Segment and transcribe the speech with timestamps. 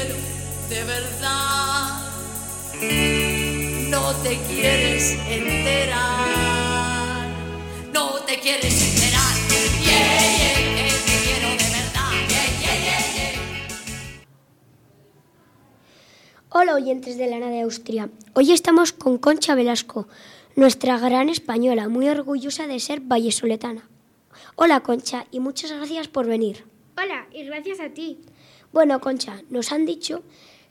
[0.00, 0.14] quiero
[0.68, 2.00] de verdad.
[3.90, 5.98] No te quieres enterar,
[7.92, 9.34] no te quieres enterar.
[9.84, 12.12] Yeah, yeah, que te quiero de verdad.
[12.28, 13.34] Yeah, yeah, yeah, yeah.
[16.50, 18.10] Hola oyentes de Lana de Austria.
[18.34, 20.08] Hoy estamos con Concha Velasco,
[20.56, 23.88] nuestra gran española, muy orgullosa de ser vallesoletana.
[24.56, 26.64] Hola Concha y muchas gracias por venir.
[26.96, 28.20] Hola, y gracias a ti.
[28.72, 30.22] Bueno Concha, nos han dicho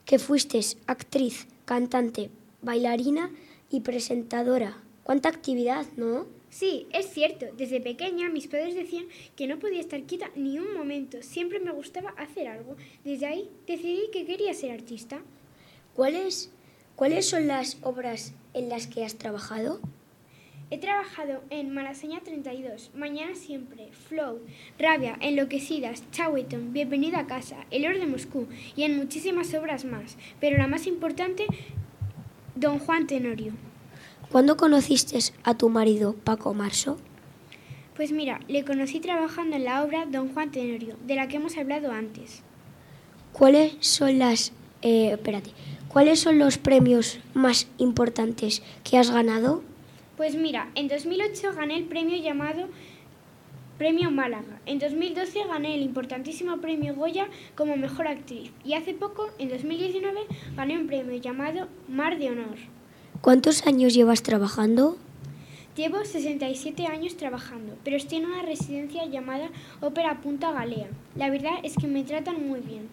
[0.06, 2.30] que fuiste actriz, cantante,
[2.62, 3.30] bailarina
[3.70, 4.78] y presentadora.
[5.04, 6.26] ¿Cuánta actividad, no?
[6.50, 7.48] Sí, es cierto.
[7.58, 11.22] Desde pequeña mis padres decían que no podía estar quieta ni un momento.
[11.22, 12.78] Siempre me gustaba hacer algo.
[13.04, 15.20] Desde ahí decidí que quería ser artista.
[15.94, 16.52] ¿Cuáles,
[16.96, 19.82] ¿Cuáles son las obras en las que has trabajado?
[20.72, 24.40] He trabajado en Malasaña 32, Mañana Siempre, Flow,
[24.78, 30.16] Rabia, Enloquecidas, Chaweton, Bienvenida a Casa, El Oro de Moscú y en muchísimas obras más,
[30.40, 31.48] pero la más importante,
[32.56, 33.54] Don Juan Tenorio.
[34.32, 36.98] ¿Cuándo conociste a tu marido, Paco Marso?
[37.96, 41.58] Pues mira, le conocí trabajando en la obra Don Juan Tenorio, de la que hemos
[41.58, 42.44] hablado antes.
[43.34, 44.54] ¿Cuáles son las...
[44.84, 45.50] eh, espérate,
[45.88, 49.64] ¿cuáles son los premios más importantes que has ganado?
[50.20, 52.68] Pues mira, en 2008 gané el premio llamado
[53.78, 54.60] Premio Málaga.
[54.66, 58.52] En 2012 gané el importantísimo premio Goya como mejor actriz.
[58.66, 60.20] Y hace poco, en 2019,
[60.58, 62.58] gané un premio llamado Mar de Honor.
[63.22, 64.98] ¿Cuántos años llevas trabajando?
[65.78, 70.90] Llevo 67 años trabajando, pero estoy en una residencia llamada Ópera Punta Galea.
[71.16, 72.90] La verdad es que me tratan muy bien.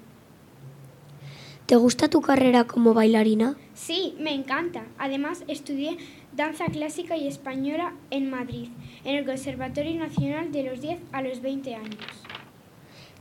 [1.67, 3.57] ¿Te gusta tu carrera como bailarina?
[3.75, 4.85] Sí, me encanta.
[4.99, 5.99] Además, estudié
[6.33, 8.69] danza clásica y española en Madrid,
[9.05, 11.97] en el Conservatorio Nacional de los 10 a los 20 años.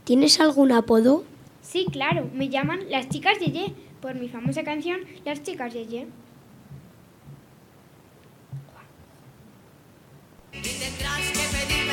[0.04, 1.24] ¿Tienes algún apodo?
[1.60, 6.06] Sí, claro, me llaman las chicas Yeye, por mi famosa canción Las chicas Yeye.
[10.52, 11.85] Y tendrás que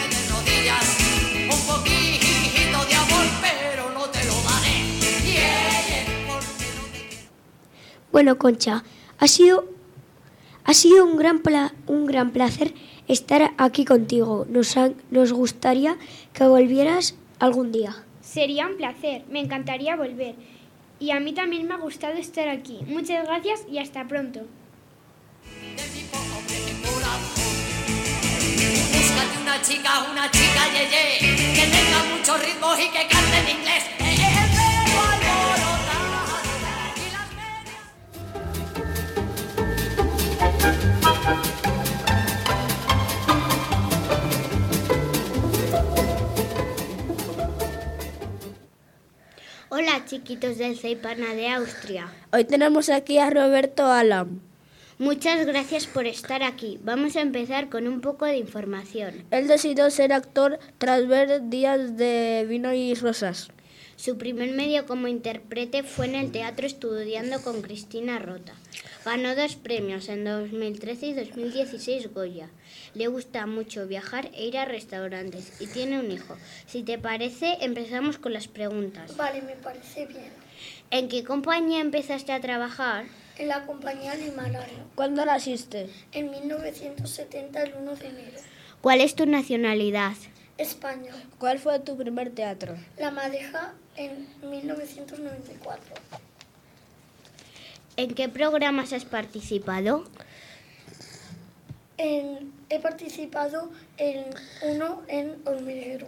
[8.13, 8.83] Bueno, Concha,
[9.19, 9.65] ha sido,
[10.63, 12.73] ha sido un, gran pla- un gran placer
[13.07, 14.45] estar aquí contigo.
[14.47, 15.97] Nos, han- nos gustaría
[16.31, 18.05] que volvieras algún día.
[18.21, 20.35] Sería un placer, me encantaría volver.
[20.99, 22.79] Y a mí también me ha gustado estar aquí.
[22.87, 24.41] Muchas gracias y hasta pronto.
[28.93, 34.02] Búscate una chica, una chica yeye, que tenga mucho ritmo y que cante en inglés.
[50.23, 52.07] Chiquitos del Ceipana de Austria.
[52.31, 54.39] Hoy tenemos aquí a Roberto Alam.
[54.97, 56.79] Muchas gracias por estar aquí.
[56.81, 59.25] Vamos a empezar con un poco de información.
[59.31, 63.49] Él decidió ser actor tras ver Días de Vino y Rosas.
[63.95, 68.53] Su primer medio como intérprete fue en el teatro estudiando con Cristina Rota.
[69.05, 72.49] Ganó dos premios en 2013 y 2016 Goya.
[72.95, 76.37] Le gusta mucho viajar e ir a restaurantes y tiene un hijo.
[76.65, 79.15] Si te parece, empezamos con las preguntas.
[79.17, 80.31] Vale, me parece bien.
[80.89, 83.05] ¿En qué compañía empezaste a trabajar?
[83.37, 85.89] En la compañía Limarario, ¿Cuándo naciste?
[86.11, 88.37] en 1970, el 1 de enero.
[88.81, 90.13] ¿Cuál es tu nacionalidad?
[90.57, 92.75] España, ¿Cuál fue tu primer teatro?
[92.97, 95.95] La Madeja, en 1994.
[97.97, 100.03] ¿En qué programas has participado?
[101.97, 104.25] En- he participado en
[104.63, 106.07] uno en Hormiguero.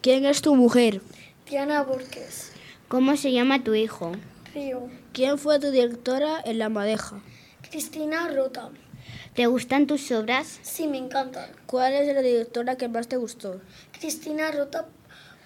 [0.00, 1.00] ¿Quién es tu mujer?
[1.48, 2.52] Diana Borges,
[2.88, 4.12] ¿Cómo se llama tu hijo?
[4.54, 7.20] Río, ¿Quién fue tu directora en La Madeja?
[7.70, 8.70] Cristina Rota.
[9.34, 10.60] ¿Te gustan tus obras?
[10.62, 11.50] Sí, me encantan.
[11.66, 13.60] ¿Cuál es la directora que más te gustó?
[13.98, 14.86] Cristina Rota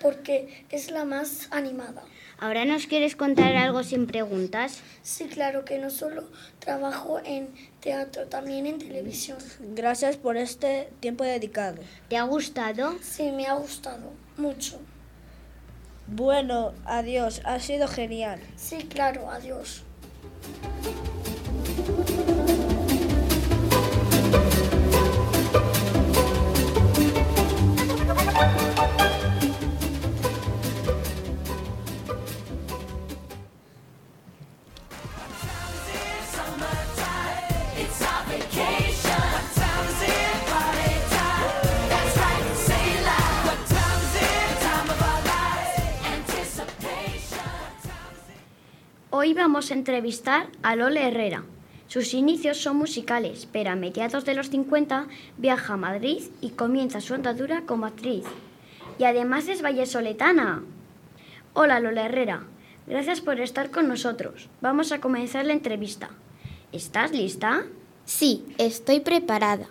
[0.03, 2.03] porque es la más animada.
[2.39, 4.81] ¿Ahora nos quieres contar algo sin preguntas?
[5.03, 6.25] Sí, claro que no solo
[6.59, 7.49] trabajo en
[7.81, 9.39] teatro, también en televisión.
[9.75, 11.83] Gracias por este tiempo dedicado.
[12.09, 12.95] ¿Te ha gustado?
[13.01, 14.79] Sí, me ha gustado mucho.
[16.07, 18.39] Bueno, adiós, ha sido genial.
[18.57, 19.83] Sí, claro, adiós.
[49.29, 51.45] Hoy vamos a entrevistar a Lola Herrera.
[51.87, 57.03] Sus inicios son musicales, pero a mediados de los 50 viaja a Madrid y comienza
[57.03, 58.25] su andadura como actriz.
[58.99, 60.63] Y además es vallesoletana.
[61.53, 62.45] Hola Lola Herrera,
[62.87, 64.49] gracias por estar con nosotros.
[64.63, 66.09] Vamos a comenzar la entrevista.
[66.73, 67.67] ¿Estás lista?
[68.07, 69.67] Sí, estoy preparada.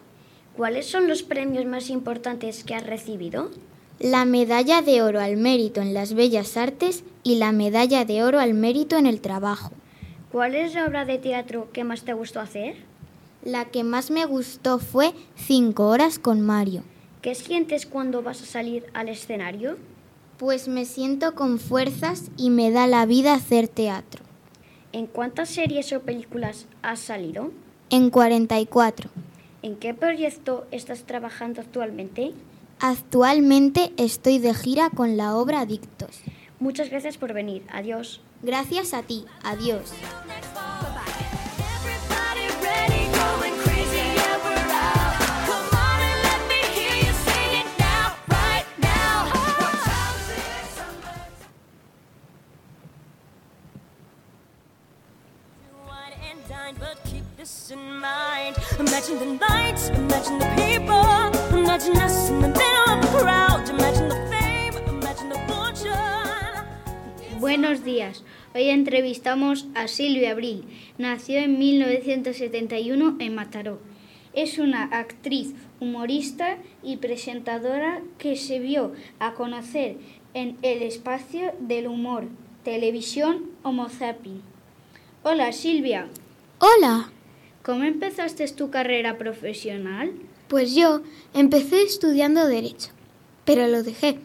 [0.55, 3.49] ¿Cuáles son los premios más importantes que has recibido?
[3.99, 8.39] La medalla de oro al mérito en las bellas artes y la medalla de oro
[8.39, 9.71] al mérito en el trabajo.
[10.31, 12.75] ¿Cuál es la obra de teatro que más te gustó hacer?
[13.43, 16.83] La que más me gustó fue Cinco horas con Mario.
[17.23, 19.77] ¿Qué sientes cuando vas a salir al escenario?
[20.37, 24.23] Pues me siento con fuerzas y me da la vida hacer teatro.
[24.91, 27.51] ¿En cuántas series o películas has salido?
[27.89, 29.09] En 44.
[29.63, 32.33] ¿En qué proyecto estás trabajando actualmente?
[32.79, 36.21] Actualmente estoy de gira con la obra Adictos.
[36.59, 37.63] Muchas gracias por venir.
[37.71, 38.21] Adiós.
[38.43, 39.25] Gracias a ti.
[39.43, 39.93] Adiós.
[57.87, 64.09] Imagine the lights, imagine the people, imagine us in the middle of the crowd, imagine
[64.09, 67.39] the fame, imagine the fortune.
[67.39, 68.23] Buenos días.
[68.53, 70.65] Hoy entrevistamos a Silvia Abril.
[70.97, 73.79] Nació en 1971 en Mataró.
[74.33, 79.95] Es una actriz, humorista y presentadora que se vio a conocer
[80.33, 82.25] en el espacio del humor,
[82.63, 84.41] televisión Homo Zapping.
[85.23, 86.09] Hola Silvia,
[86.59, 87.11] Hola,
[87.67, 90.13] ¿cómo empezaste tu carrera profesional?
[90.47, 91.01] pues yo
[91.33, 92.91] empecé estudiando Derecho,
[93.43, 94.19] pero lo dejé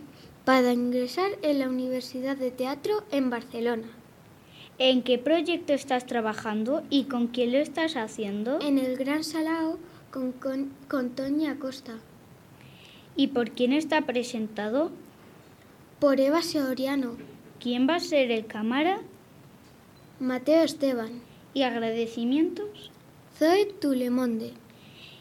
[0.45, 3.89] para ingresar en la Universidad de Teatro en Barcelona,
[4.79, 8.61] ¿En qué proyecto estás trabajando y con quién lo estás haciendo?
[8.61, 9.79] en el Gran Salao
[10.13, 11.95] con, con, con Toña Acosta,
[13.17, 14.93] ¿Y por quién está presentado?
[15.99, 17.17] por Eva Soriano,
[17.61, 19.01] ¿Quién va a ser el cámara?
[20.21, 21.21] Mateo Esteban,
[21.55, 22.93] ¿Y agradecimientos?
[23.43, 24.53] Zoe Tulemonde.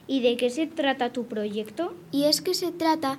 [0.06, 1.96] ¿Y de qué se trata tu proyecto?
[2.12, 3.18] Y es que se trata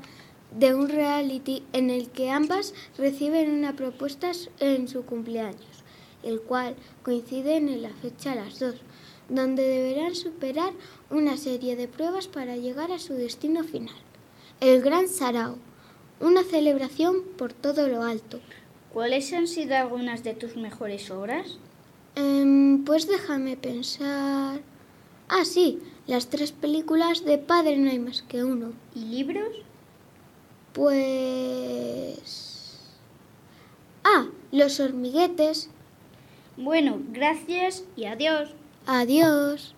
[0.57, 5.83] de un reality en el que ambas reciben una propuesta en su cumpleaños,
[6.23, 8.77] el cual coincide en la fecha las dos,
[9.29, 10.73] donde deberán superar
[11.11, 13.97] una serie de pruebas para llegar a su destino final.
[14.61, 15.59] El Gran Sarao,
[16.21, 18.39] una celebración por todo lo alto.
[18.93, 21.59] ¿Cuáles han sido algunas de tus mejores obras?
[22.15, 24.61] Em, pues déjame pensar.
[25.35, 28.75] Ah, sí, las tres películas de Padre no hay más que uno.
[28.95, 29.49] ¿Y libros?
[30.75, 32.21] Pues...
[34.05, 35.71] Ah, los hormiguetes.
[36.59, 38.51] Bueno, gracias y adiós.
[38.85, 39.75] Adiós.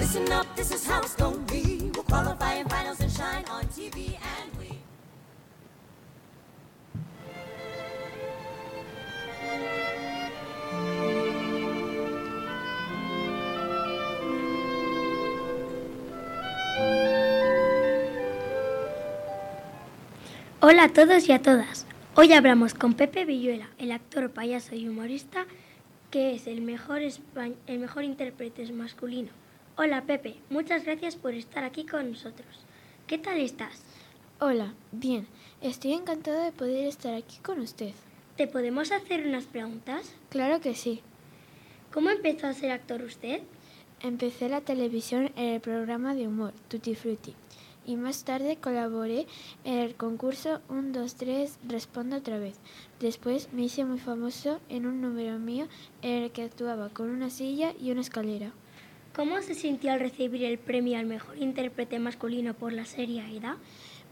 [0.00, 1.02] Listen up, this is how
[20.66, 21.84] Hola a todos y a todas.
[22.16, 25.44] Hoy hablamos con Pepe Villuela, el actor, payaso y humorista,
[26.10, 29.28] que es el mejor, el mejor intérprete masculino.
[29.76, 32.64] Hola Pepe, muchas gracias por estar aquí con nosotros.
[33.06, 33.82] ¿Qué tal estás?
[34.40, 35.26] Hola, bien.
[35.60, 37.92] Estoy encantada de poder estar aquí con usted.
[38.38, 40.14] ¿Te podemos hacer unas preguntas?
[40.30, 41.02] Claro que sí.
[41.92, 43.42] ¿Cómo empezó a ser actor usted?
[44.00, 47.34] Empecé la televisión en el programa de humor Tutti Frutti
[47.86, 49.26] y más tarde colaboré
[49.64, 52.56] en el concurso 1, 2, 3, Responda otra vez.
[53.00, 55.66] Después me hice muy famoso en un número mío
[56.02, 58.52] en el que actuaba con una silla y una escalera.
[59.14, 63.58] ¿Cómo se sintió al recibir el premio al mejor intérprete masculino por la serie Aida?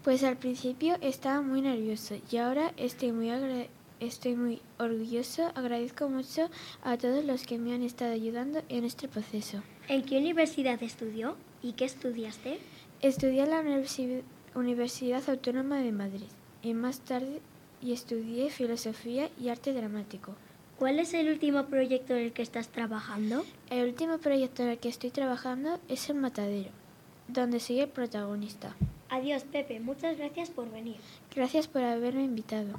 [0.04, 3.66] Pues al principio estaba muy nervioso y ahora estoy muy agra-
[4.00, 6.50] Estoy muy orgulloso, agradezco mucho
[6.82, 9.62] a todos los que me han estado ayudando en este proceso.
[9.86, 12.58] ¿En qué universidad estudió y qué estudiaste?
[13.02, 14.22] Estudié en la Universi-
[14.54, 16.28] Universidad Autónoma de Madrid
[16.62, 17.40] y más tarde
[17.80, 20.34] y estudié filosofía y arte dramático.
[20.78, 23.44] ¿Cuál es el último proyecto en el que estás trabajando?
[23.70, 26.70] El último proyecto en el que estoy trabajando es El Matadero,
[27.28, 28.74] donde soy el protagonista.
[29.08, 30.96] Adiós Pepe, muchas gracias por venir.
[31.34, 32.78] Gracias por haberme invitado.